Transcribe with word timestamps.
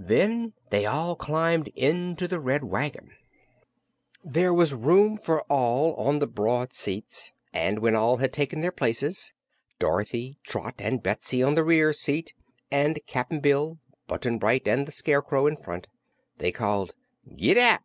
Then 0.00 0.52
they 0.70 0.84
all 0.84 1.14
climbed 1.14 1.68
into 1.76 2.26
the 2.26 2.40
Red 2.40 2.64
Wagon. 2.64 3.12
There 4.24 4.52
was 4.52 4.74
room 4.74 5.16
for 5.16 5.42
all 5.42 5.94
on 5.94 6.18
the 6.18 6.26
broad 6.26 6.72
seats, 6.72 7.32
and 7.52 7.78
when 7.78 7.94
all 7.94 8.16
had 8.16 8.32
taken 8.32 8.62
their 8.62 8.72
places 8.72 9.32
Dorothy, 9.78 10.40
Trot 10.42 10.74
and 10.78 11.04
Betsy 11.04 11.40
on 11.40 11.54
the 11.54 11.62
rear 11.62 11.92
seat 11.92 12.32
and 12.68 12.98
Cap'n 13.06 13.38
Bill, 13.38 13.78
Button 14.08 14.38
Bright 14.40 14.66
and 14.66 14.88
the 14.88 14.90
Scarecrow 14.90 15.46
in 15.46 15.56
front 15.56 15.86
they 16.38 16.50
called 16.50 16.96
"Gid 17.36 17.54
dap!" 17.54 17.84